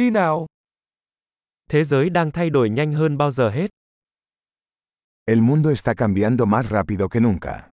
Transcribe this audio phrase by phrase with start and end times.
[0.00, 0.46] đi nào.
[1.70, 3.70] Thế giới đang thay đổi nhanh hơn bao giờ hết.
[5.24, 7.68] El mundo está cambiando más rápido que nunca.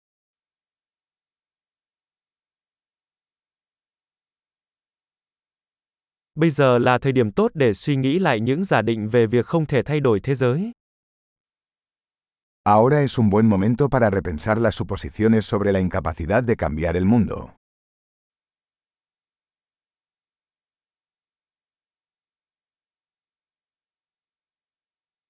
[6.34, 9.47] Bây giờ là thời điểm tốt để suy nghĩ lại những giả định về việc
[9.47, 10.72] không thể thay đổi thế giới.
[12.65, 17.05] Ahora es un buen momento para repensar las suposiciones sobre la incapacidad de cambiar el
[17.05, 17.63] mundo.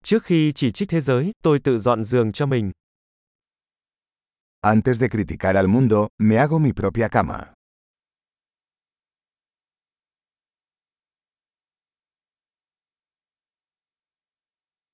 [0.04, 2.72] Trước khi chỉ trích thế giới, tôi tự dọn giường cho mình.
[4.60, 7.52] Antes de criticar al mundo, me hago mi propia cama.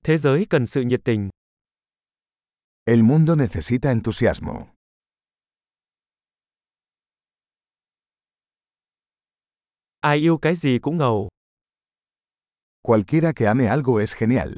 [0.05, 1.29] Thế giới cần sự nhiệt tình.
[2.85, 4.67] El mundo necesita entusiasmo.
[10.01, 11.29] Ai yêu cái gì cũng ngầu.
[12.81, 14.57] Cualquiera que ame algo es genial.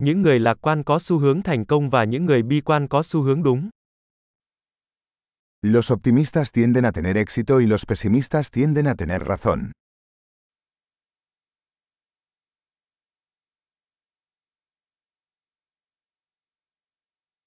[0.00, 3.02] Những người lạc quan có xu hướng thành công và những người bi quan có
[3.02, 3.70] xu hướng đúng.
[5.62, 9.58] Los optimistas tienden a tener éxito y los pesimistas tienden a tener razón.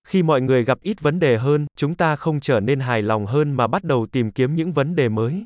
[0.07, 3.25] Khi mọi người gặp ít vấn đề hơn, chúng ta không trở nên hài lòng
[3.25, 5.43] hơn mà bắt đầu tìm kiếm những vấn đề mới.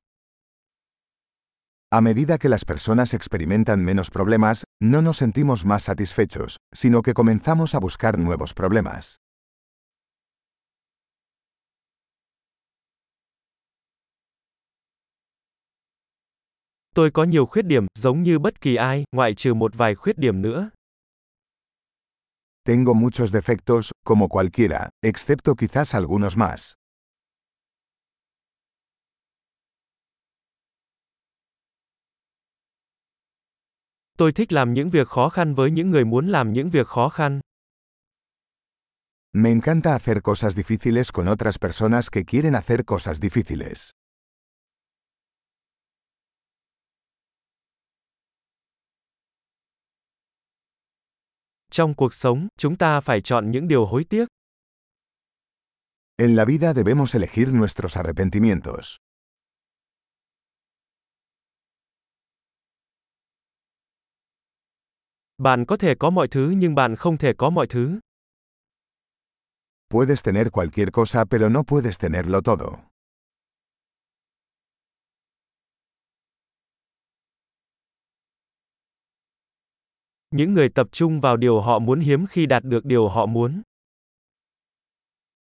[1.89, 7.13] A medida que las personas experimentan menos problemas, no nos sentimos más satisfechos, sino que
[7.13, 9.15] comenzamos a buscar nuevos problemas.
[16.93, 20.17] Tôi có nhiều khuyết điểm, giống như bất kỳ ai, ngoại trừ một vài khuyết
[20.17, 20.69] điểm nữa.
[22.65, 26.73] Tengo muchos defectos, como cualquiera, excepto quizás algunos más.
[34.17, 37.09] Tôi thích làm những việc khó khăn với những người muốn làm những việc khó
[37.09, 37.39] khăn.
[39.33, 43.91] Me encanta hacer cosas difíciles con otras personas que quieren hacer cosas difíciles.
[51.71, 54.25] Trong cuộc sống, chúng ta phải chọn những điều hối tiếc.
[56.19, 58.97] En la vida debemos elegir nuestros arrepentimientos.
[65.37, 67.99] Bạn có thể có mọi thứ nhưng bạn không thể có mọi thứ.
[69.89, 72.67] Puedes tener cualquier cosa pero no puedes tenerlo todo.
[80.31, 83.61] Những người tập trung vào điều họ muốn hiếm khi đạt được điều họ muốn.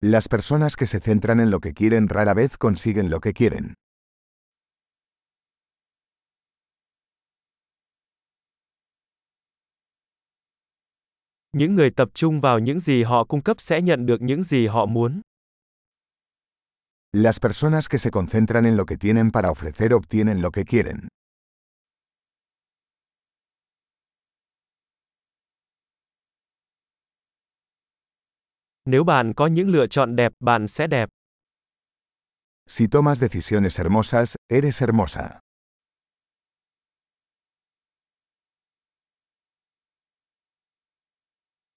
[0.01, 3.73] Las personas que se centran en lo que quieren rara vez consiguen lo que quieren.
[11.57, 14.67] Những người tập trung vào những gì họ cung cấp sẽ nhận được những gì
[14.67, 15.21] họ muốn.
[17.13, 21.09] Las personas que se concentran en lo que tienen para ofrecer obtienen lo que quieren.
[28.85, 31.09] Nếu bạn có những lựa chọn đẹp, bạn sẽ đẹp.
[32.69, 35.41] Si tomas decisiones hermosas, eres hermosa.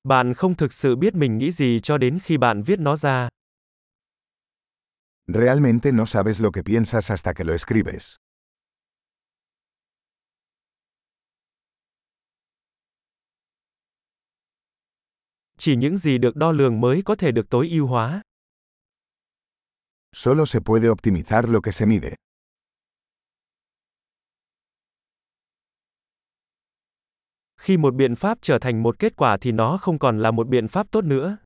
[0.06, 3.30] Bạn không thực sự biết mình nghĩ gì cho đến khi bạn viết nó ra.
[5.28, 8.16] Realmente no sabes lo que piensas hasta que lo escribes.
[15.58, 18.22] Chỉ những gì được đo lường mới có thể được tối ưu hóa.
[20.14, 22.16] Solo se puede optimizar lo que se mide.
[27.66, 30.48] Khi một biện pháp trở thành một kết quả thì nó không còn là một
[30.48, 31.38] biện pháp tốt nữa.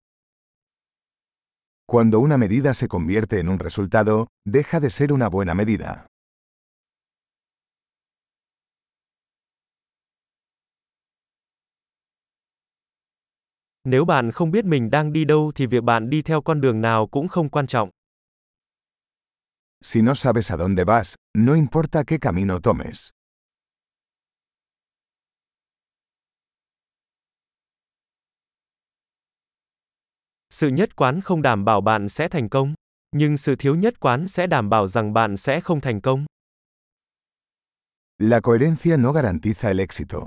[1.91, 6.06] Cuando una medida se convierte en un resultado, deja de ser una buena medida.
[13.83, 16.81] Nếu bạn không biết mình đang đi đâu thì việc bạn đi theo con đường
[16.81, 17.89] nào cũng không quan trọng.
[19.83, 23.10] Si no sabes a dónde vas, no importa qué camino tomes.
[30.59, 32.73] Sự nhất quán không đảm bảo bạn sẽ thành công,
[33.15, 36.25] nhưng sự thiếu nhất quán sẽ đảm bảo rằng bạn sẽ không thành công.
[38.17, 40.19] La coherencia no garantiza el éxito.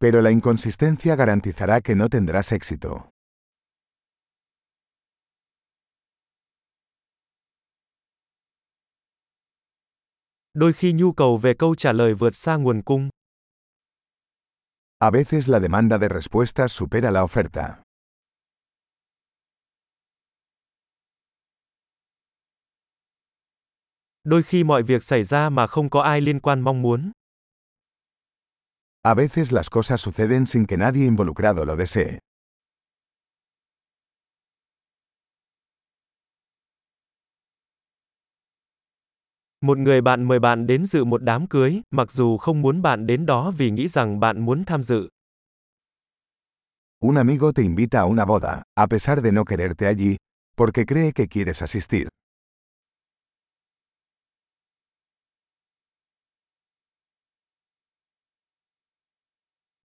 [0.00, 3.10] Pero la inconsistencia garantizará que no tendrás éxito.
[10.54, 13.08] Đôi khi nhu cầu về câu trả lời vượt xa nguồn cung.
[14.98, 17.85] A veces la demanda de respuestas supera la oferta.
[24.26, 27.10] Đôi khi mọi việc xảy ra mà không có ai liên quan mong muốn.
[29.02, 32.18] A veces las cosas suceden sin que nadie involucrado lo desee.
[39.60, 43.06] Một người bạn mời bạn đến dự một đám cưới, mặc dù không muốn bạn
[43.06, 45.08] đến đó vì nghĩ rằng bạn muốn tham dự.
[47.00, 50.16] Un amigo te invita a una boda, a pesar de no quererte allí,
[50.56, 52.08] porque cree que quieres asistir.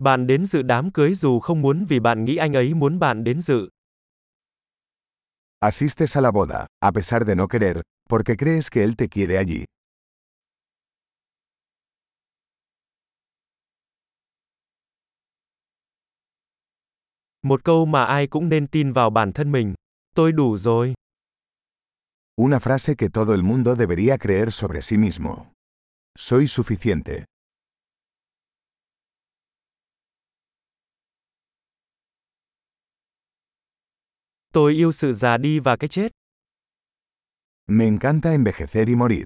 [0.01, 3.24] Bạn đến dự đám cưới dù không muốn vì bạn nghĩ anh ấy muốn bạn
[3.24, 3.69] đến dự.
[5.59, 7.77] Asistes a la boda, a pesar de no querer,
[8.09, 9.65] porque crees que él te quiere allí.
[17.44, 19.74] Một câu mà ai cũng nên tin vào bản thân mình.
[20.15, 20.94] Tôi đủ rồi.
[22.42, 25.36] Una frase que todo el mundo debería creer sobre sí mismo.
[26.18, 27.31] Soy suficiente.
[34.53, 36.12] Tôi yêu sự già đi và cái chết.
[37.68, 39.25] Me encanta envejecer y morir.